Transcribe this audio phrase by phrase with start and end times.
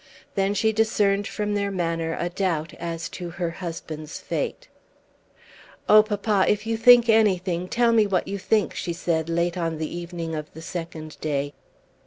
[0.33, 4.67] Then she discerned from their manner a doubt as to her husband's fate.
[5.87, 9.77] "Oh, papa, if you think anything, tell me what you think," she said late on
[9.77, 11.53] the evening of the second day.